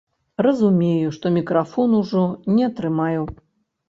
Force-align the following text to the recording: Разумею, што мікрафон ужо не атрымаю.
Разумею, 0.45 1.11
што 1.17 1.31
мікрафон 1.35 1.93
ужо 1.99 2.23
не 2.55 2.63
атрымаю. 2.71 3.23